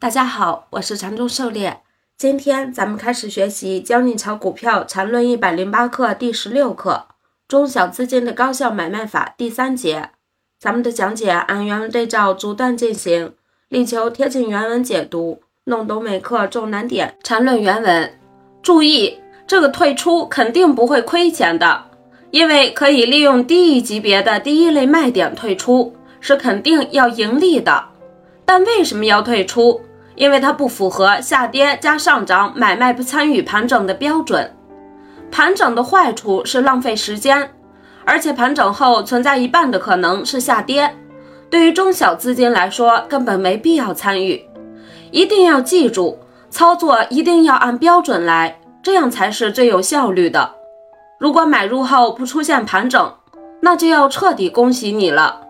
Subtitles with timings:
[0.00, 1.80] 大家好，我是禅中狩猎。
[2.16, 7.06] 今天咱们开始学习《教你炒股票禅论一百零八课》第十六课
[7.48, 10.10] 《中小资金的高效买卖法》第三节。
[10.60, 13.34] 咱们的讲解按原文对照逐段进行，
[13.68, 17.16] 力求贴近原文解读，弄懂每课重难点。
[17.24, 18.16] 禅论原文，
[18.62, 19.18] 注意
[19.48, 21.86] 这个退出肯定不会亏钱的，
[22.30, 27.86] 因为可以利用低一级别的第一类卖点退出，是肯定要盈利的。
[28.44, 29.80] 但为什么要退出？
[30.18, 34.52] 因为它不符合下跌加上涨买卖不参与盘整的标准。
[35.30, 37.50] 盘整的坏处是浪费时间，
[38.04, 40.96] 而且盘整后存在一半的可能是下跌。
[41.48, 44.44] 对于中小资金来说，根本没必要参与。
[45.12, 46.18] 一定要记住，
[46.50, 50.50] 操作一定要按标准来，这样才是最有效率的。
[51.20, 53.14] 如果买入后不出现盘整，
[53.60, 55.42] 那就要彻底恭喜你了。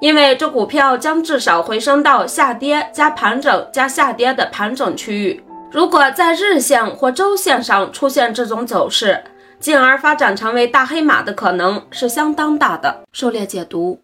[0.00, 5.42] 因为这股票将至少回升到下跌加盘整加下跌的盘整区域。
[5.70, 9.24] 如果在日线或周线上出现这种走势，
[9.58, 13.04] 进而发展成为大黑马的可能是相当大的。
[13.12, 14.00] 狩猎解读：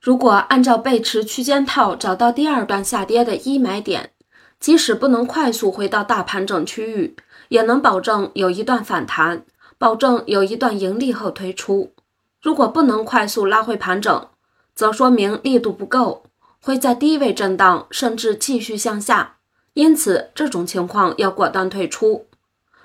[0.00, 4.10] 如果按照背驰区间套找到第二段下跌的一买点，
[4.60, 7.16] 即使不能快速回到大盘整区域，
[7.48, 9.42] 也能保证有一段反弹，
[9.78, 11.92] 保证有一段盈利后推出。
[12.40, 14.26] 如果不能快速拉回盘整，
[14.74, 16.24] 则说明力度不够，
[16.62, 19.36] 会在低位震荡，甚至继续向下。
[19.74, 22.26] 因此，这种情况要果断退出。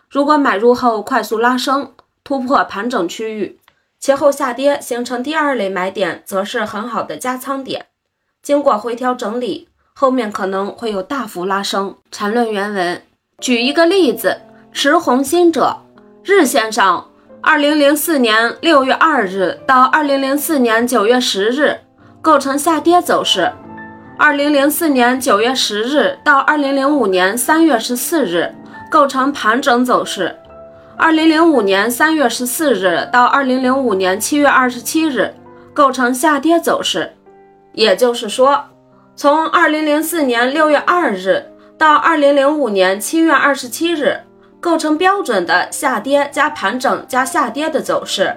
[0.09, 3.59] 如果买入后快速拉升，突破盘整区域，
[3.99, 7.87] 其后下跌形成第二类买点，则是很好的加仓点。
[8.41, 11.95] 经过回调整理，后面可能会有大幅拉升。
[12.11, 13.01] 缠论原文，
[13.39, 15.81] 举一个例子：持红心者，
[16.23, 17.09] 日线上，
[17.45, 21.77] 二零零四年六月二日到二零零四年九月十日。
[22.19, 23.51] 构成下跌走势。
[24.17, 28.51] 二零零四年九月十日到二零零五年三月十四日
[28.89, 30.35] 构成盘整走势。
[30.97, 35.31] 二零零五年三月十四日到二零零五年七月二十七日
[35.71, 37.13] 构成下跌走势。
[37.73, 38.59] 也就是说，
[39.15, 41.45] 从二零零四年六月二日
[41.77, 44.19] 到二零零五年七月二十七日
[44.65, 48.35] 构成标准的下跌加盘整加下跌的走势。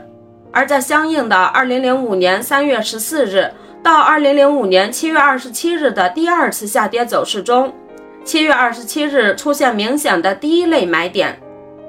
[0.53, 3.51] 而在相应的二零零五年三月十四日。
[3.81, 7.73] 到二零零五年七月二十七日的第二次下跌走势中，
[8.25, 11.39] 七月二十七日出现明显的第一类买点，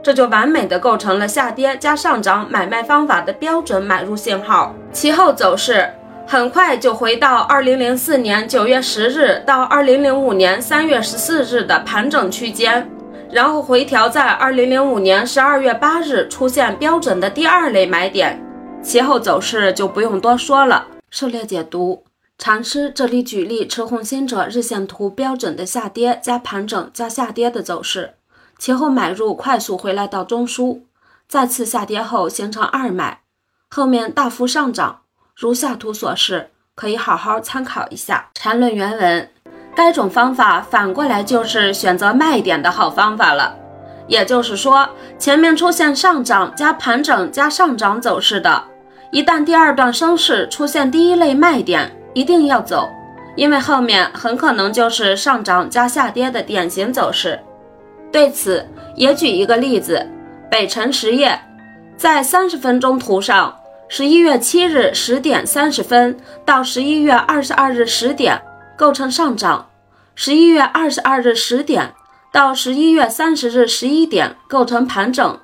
[0.03, 4.73] 这就完美的构成了下跌加上涨买卖方法的标准买入信号。
[4.94, 5.89] 其后走势
[6.27, 12.88] 很快就回到二零零四年九月十日到二零零五年三月十四日的盘整区间，
[13.31, 18.44] 然后回调在二零零五年十二月八日出现标准的第二类买点，
[18.81, 20.88] 其后走势就不用多说了。
[21.12, 22.03] 狩猎解读，
[22.39, 28.16] 禅师这里举例持红心者日线图标准的下跌加盘整加下跌的走势，
[28.57, 30.81] 其后买入快速回来到中枢，
[31.28, 33.22] 再次下跌后形成二买，
[33.69, 35.01] 后面大幅上涨，
[35.35, 38.31] 如下图所示，可以好好参考一下。
[38.34, 39.29] 禅论原文，
[39.75, 43.56] 该种方法反过来就是选择卖点的好方法了，
[44.07, 48.63] 也就是说，前面出现上涨加盘整加上涨走势的。
[49.12, 52.88] 一旦第二段升势出现第一类卖点，一定要走，
[53.35, 57.40] 因为后面很可能就是上涨加下跌的典型走势。
[58.12, 60.06] 对此也举一个例子：
[60.51, 61.40] 北辰实业
[61.96, 63.56] 在三十分钟图上，
[63.88, 66.16] 十一月七日十点三十分
[66.46, 68.40] 到十一月二十二日十点
[68.79, 69.67] 构成上涨，
[70.16, 71.94] 十一月二十二日十点
[72.31, 75.38] 到十一月三十日十一点构成盘整，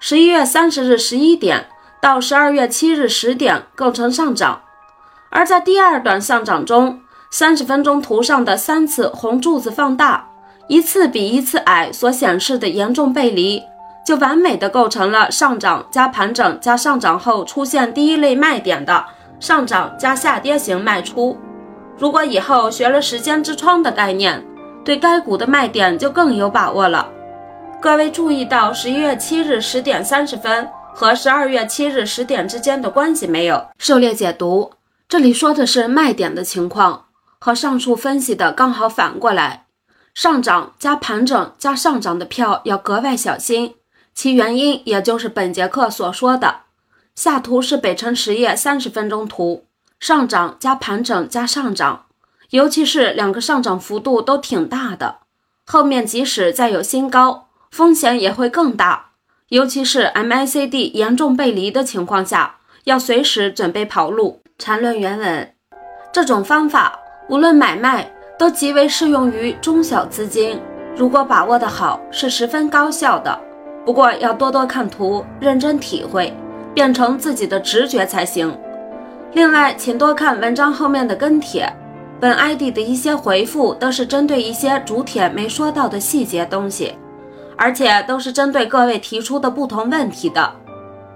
[0.00, 1.66] 十一月三十日十一点。
[2.00, 4.62] 到十二月七日十点构成上涨，
[5.30, 7.00] 而在第二段上涨中，
[7.30, 10.26] 三十分钟图上的三次红柱子放大，
[10.66, 13.62] 一次比一次矮，所显示的严重背离，
[14.04, 19.04] 就完美的构成了上涨加盘整加上涨后出现第一类卖点的
[19.38, 21.38] 上涨加下跌型卖出。
[22.02, 24.44] 如果以后学了时间之窗的概念，
[24.84, 27.08] 对该股的卖点就更有把握了。
[27.80, 30.68] 各位注意到十一月七日十点三十分。
[30.92, 33.64] 和十二月七日十点之间的关系没有。
[33.78, 34.72] 狩猎解读，
[35.08, 37.04] 这里说的是卖点的情况，
[37.38, 39.66] 和上述分析的刚好反过来。
[40.12, 43.76] 上涨加盘整加上涨的票要格外小心，
[44.12, 46.62] 其原因也就是本节课所说的。
[47.14, 49.64] 下图是北辰实业三十分钟图，
[50.02, 52.06] 上涨加盘整加上涨，
[52.50, 55.18] 尤其是两个上涨幅度都挺大的，
[55.64, 59.10] 后面即使再有新高，风险也会更大。
[59.50, 64.42] 尤其是 MACD 严重背离的情况下，要随时准备跑路。
[64.58, 65.54] 缠论原文，
[66.12, 66.98] 这种方法
[67.28, 70.60] 无论买卖都极为适用于中小资金。
[70.96, 73.38] 如果把握的好，是十分高效的。
[73.86, 76.36] 不过要多多看图，认真体会，
[76.74, 78.52] 变成自己的直觉才行。
[79.34, 81.66] 另外，请多看文章后面的跟帖，
[82.20, 86.94] 本 ID 的一些回复都是针对一些主帖没说到的细节东西，
[87.56, 90.52] 而且都是针对各位提出的不同问题的。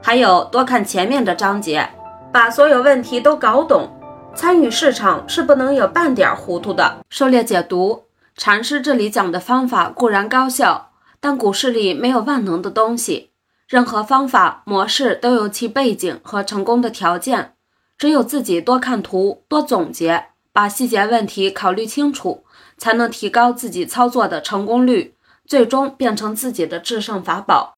[0.02, 1.86] 还有多看前面的章节，
[2.32, 3.90] 把所有问题都搞懂。
[4.34, 6.98] 参与市场是不能有半点糊涂的。
[7.10, 8.04] 狩猎解读，
[8.36, 10.90] 禅师这里讲的方法固然高效。
[11.20, 13.30] 但股市里没有万能的东西，
[13.66, 17.52] 任何方法模式都有其背景和成功的条件。
[17.98, 22.44] 只有自己多看图、多总结，把细节问题考虑清楚，
[22.78, 25.14] 才能提高自己操作的成功率，
[25.46, 27.74] 最终变成自己的制胜法宝。